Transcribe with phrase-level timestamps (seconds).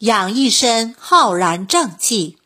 [0.00, 2.36] 养一身浩然正气，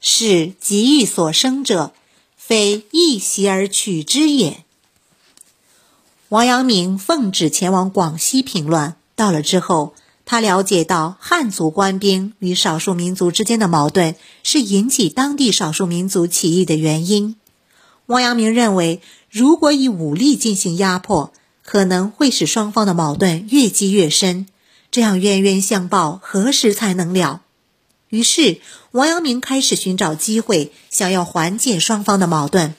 [0.00, 1.92] 是极欲所生者，
[2.36, 4.64] 非一袭而取之也。
[6.30, 9.94] 王阳明奉旨前往广西平乱，到了之后，
[10.24, 17.36] 他了解到汉族官兵与少数民族之间的矛盾是引起当地少数民族起义的原因。
[18.06, 19.00] 王阳明认为，
[19.30, 21.32] 如果以武力进行压迫，
[21.62, 24.48] 可能会使双方的矛盾越积越深，
[24.98, 27.42] 这样冤冤相报何时才能了？
[28.08, 28.60] 于是，
[28.90, 32.74] 王阳明开始寻找机会，想要缓解双方的矛盾。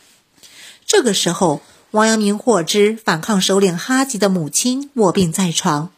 [0.85, 5.93] 这个时候，王阳明获知反抗首领哈吉的母亲卧病在床，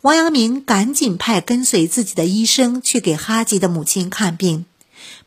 [0.00, 4.64] 王阳明赶紧派跟随自己的医生去给哈吉的母亲看病。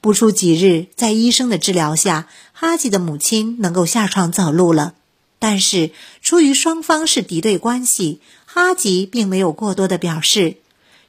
[0.01, 4.95] 不出几日，在医生的治疗下，哈吉的母亲能够下床走路了。
[5.41, 5.91] 但是，
[6.29, 10.57] 出于双方是敌对关系，哈吉并没有过多的表示。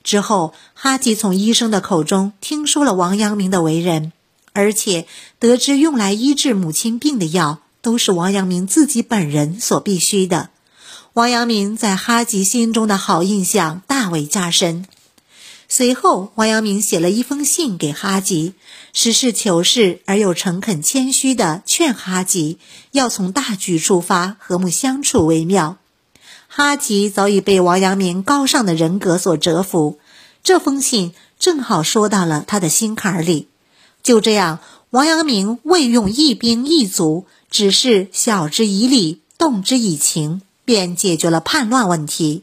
[0.03, 4.15] 之后，哈吉从医生的口中听说了王阳明的为人，
[4.55, 5.07] 而且
[5.39, 10.49] 得知用来医治母亲病的药都是王阳明自己本人所必须的。
[11.13, 14.87] 王阳明在哈吉心中的好印象大为加深。
[15.73, 18.55] 随后，王阳明写了一封信给哈吉，
[18.93, 22.59] 实事求是而又诚恳谦虚地劝哈吉
[22.91, 25.77] 要从大局出发，和睦相处为妙。
[26.49, 30.01] 哈吉早已被王阳明高尚的人格所折服，
[30.43, 33.47] 这封信正好说到了他的心坎里。
[34.03, 34.59] 就这样，
[34.91, 42.43] 王阳明未用一兵一卒，只是晓之以理，动之以情，便解决了叛乱问题。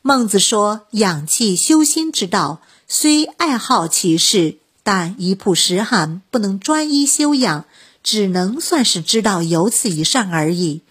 [0.00, 7.64] 孟子说：“养气修心之道，虽爱好其事，但一曝十寒，不能专一修养，
[8.02, 10.82] 只能算是知道有此一善而已。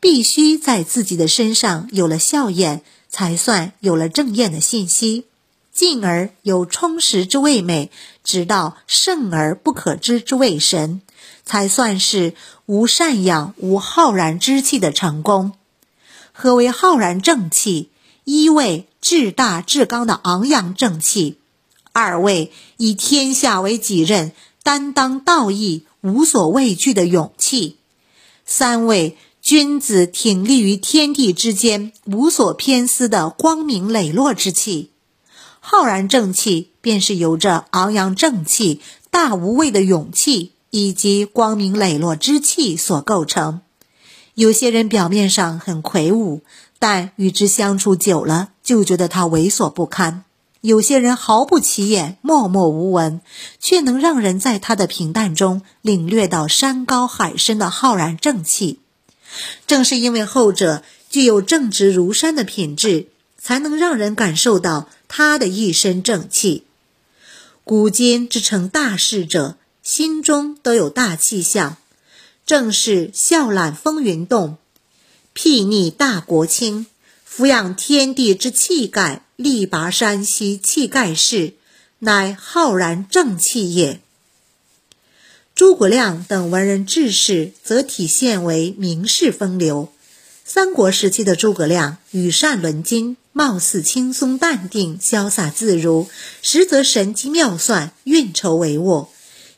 [0.00, 5.26] 必须在自己的身上有了效验，才算有了正验的信息，
[5.72, 7.90] 进而有充实之谓美，
[8.24, 11.02] 直到圣而不可知之谓神，
[11.44, 12.34] 才算是
[12.66, 15.52] 无善养、无浩然之气的成功。
[16.32, 17.90] 何为浩然正气？”
[18.24, 21.38] 一位至大至刚的昂扬正气，
[21.92, 27.76] 二位以天下为己任、担当道义、无所畏惧的勇气，
[28.46, 34.90] 三位君子挺立于天地之间、无所偏私的光明磊落之气。
[35.60, 38.80] 浩然正气便是由着昂扬正气、
[39.10, 43.60] 大无畏的勇气以及光明磊落之气所构成。
[44.34, 46.42] 有些人表面上很魁梧。
[46.80, 50.24] 但与之相处久了，就觉得他猥琐不堪。
[50.60, 53.22] 有些人毫不起眼，默默无闻，
[53.58, 58.80] 却能让人在他的平淡中领略到山高海深的浩然正气。
[59.66, 63.06] 正是因为后者具有正直如山的品质，
[63.38, 66.64] 才能让人感受到他的一身正气。
[67.62, 71.78] 古今之成大事者，心中都有大气象，
[72.46, 74.58] 正是笑揽风云动。
[75.34, 76.86] 睥睨大国倾，
[77.24, 81.54] 俯仰天地之气概，力拔山兮气盖世，
[81.98, 84.00] 乃浩然正气也。
[85.54, 89.92] 诸葛亮等文人志士则体现为名士风流。
[90.44, 96.08] 三国时期的诸葛亮羽扇纶巾，貌似轻松淡定、潇洒自如，
[96.42, 99.08] 实则神机妙算、运筹帷幄。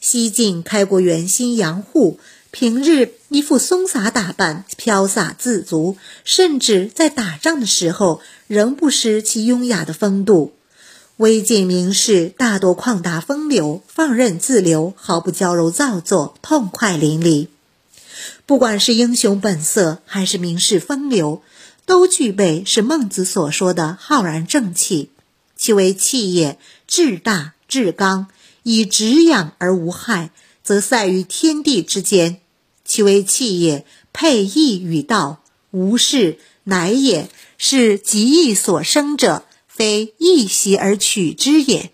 [0.00, 2.20] 西晋开国元勋杨户。
[2.50, 10.54] 平日一副松洒打扮，飘洒自足，甚至在打仗的时候仍不失其优雅的风度。
[11.18, 17.48] 魏晋名士大多旷达风流，放任自流，毫不娇柔造作，痛快淋漓。
[18.46, 21.42] 不管是英雄本色，还是名士风流，
[21.84, 25.10] 都具备是孟子所说的浩然正气。
[25.56, 28.28] 其为气也，至大至刚，
[28.62, 30.30] 以直养而无害，
[30.66, 32.41] 则塞于天地之间。
[32.84, 35.41] 其为气也，配义与道，
[35.71, 41.92] 无事乃也是极意所生者，非一习而取之也。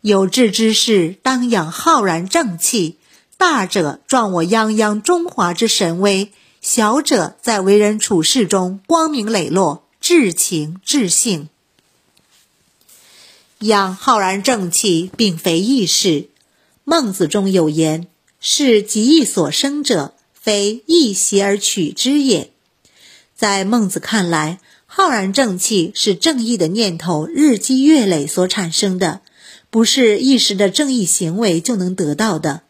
[0.00, 2.96] 有志之士，当养浩然正气；
[3.36, 6.32] 大者壮我泱泱中华之神威，
[6.62, 11.50] 小者在为人处事中光明磊落，至情至性。
[13.60, 16.30] 养浩然正气，并非易事。
[16.90, 18.06] 孟子中有言。
[18.40, 22.50] 是极意所生者，非一习而取之也。
[23.36, 29.20] 在孟子看来，浩然正气是正义的念头日积月累所产生的，
[29.68, 32.62] 不是一时的正义行为就能得到的。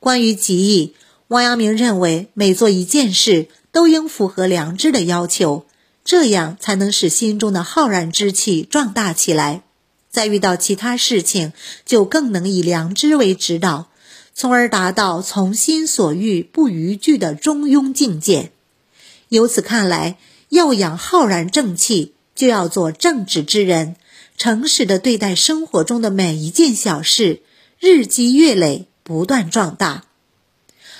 [0.00, 0.94] 关于极意，
[1.28, 5.64] 王阳明认为，每做一件事都应符合良知的要求，
[6.04, 9.62] 这样才能使心中的浩然之气壮大起来，
[10.10, 11.52] 再遇到其他事情，
[11.86, 13.90] 就更能以良知为指导，
[14.34, 18.50] 从而达到从心所欲不逾矩的中庸境界。
[19.28, 20.18] 由此看来，
[20.48, 23.94] 要养浩然正气，就要做正直之人，
[24.36, 27.42] 诚实的对待生活中的每一件小事，
[27.78, 30.06] 日积月累，不断壮大。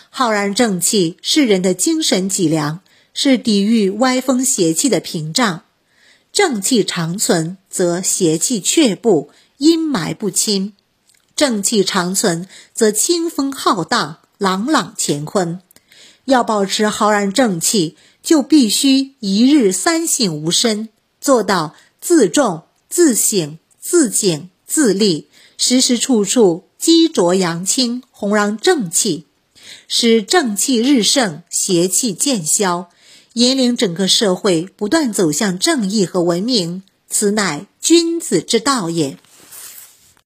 [0.08, 2.80] 浩然正气是人的精神脊梁，
[3.12, 5.62] 是抵御歪风邪气的屏障。
[6.32, 10.72] 正气长存，则邪气却步，阴霾不侵；
[11.34, 15.60] 正气长存，则清风浩荡，朗朗乾坤。
[16.26, 20.88] 要保持浩然正气，就必须一日三省吾身，
[21.20, 25.26] 做到自重、自省、自警、自立，
[25.58, 29.26] 时时处处积浊扬清，弘扬正气，
[29.88, 32.88] 使正气日盛，邪气渐消。
[33.34, 39.18] 引领整个社会不断走向正义和文明，此乃君子之道也。